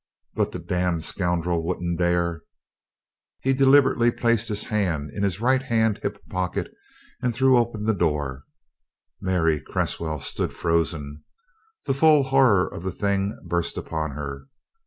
[0.33, 2.41] "But the damned scoundrel wouldn't dare!"
[3.41, 6.73] He deliberately placed his hand in his right hand hip pocket
[7.21, 8.41] and threw open the door.
[9.21, 11.23] Mary Cresswell stood frozen.
[11.85, 14.47] The full horror of the thing burst upon her.